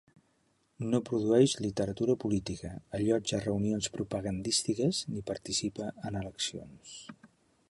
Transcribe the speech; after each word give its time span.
No 0.93 1.01
produeix 1.09 1.53
literatura 1.65 2.15
política, 2.25 2.73
allotja 3.01 3.43
reunions 3.45 3.93
propagandístiques 3.99 5.05
ni 5.15 5.27
participa 5.33 5.95
en 6.11 6.23
eleccions. 6.25 7.01